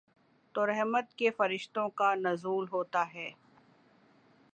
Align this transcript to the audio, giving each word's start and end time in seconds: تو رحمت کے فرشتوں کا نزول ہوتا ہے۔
تو 0.55 0.65
رحمت 0.65 1.13
کے 1.13 1.29
فرشتوں 1.29 1.89
کا 1.89 2.13
نزول 2.15 2.65
ہوتا 2.71 3.05
ہے۔ 3.13 3.29